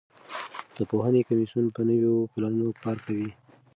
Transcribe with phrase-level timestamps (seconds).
[0.77, 3.29] د پوهنې کمیسیون په نویو پلانونو کار کوي.